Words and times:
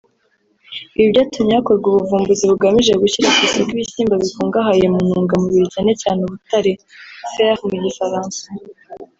Ibi 0.97 1.07
byatumye 1.13 1.53
hakorwa 1.59 1.85
ubuvumbuzi 1.89 2.43
bugamije 2.51 2.93
gushyira 3.01 3.33
ku 3.35 3.39
isoko 3.47 3.69
ibishyimbo 3.73 4.13
bikungahaye 4.23 4.85
mu 4.93 4.99
ntungamubiri 5.05 5.67
cyane 5.73 5.91
cyane 6.01 6.19
ubutare 6.23 6.71
(Fer 7.33 7.55
mu 7.71 7.77
Gifaransa) 7.85 8.41